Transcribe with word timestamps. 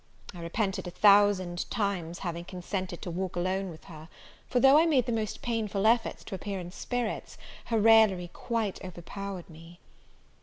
I 0.33 0.39
repented 0.41 0.87
a 0.87 0.89
thousand 0.89 1.69
times 1.69 2.17
having 2.25 2.43
consented 2.43 3.03
to 3.03 3.11
walk 3.11 3.35
alone 3.35 3.69
with 3.69 3.83
her; 3.83 4.09
for 4.47 4.59
though 4.59 4.79
I 4.79 4.87
made 4.87 5.05
the 5.05 5.11
most 5.11 5.43
painful 5.43 5.85
efforts 5.85 6.23
to 6.23 6.33
appear 6.33 6.59
in 6.59 6.71
spirits, 6.71 7.37
her 7.65 7.79
raillery 7.79 8.31
quite 8.33 8.83
overpowered 8.83 9.47
me. 9.47 9.77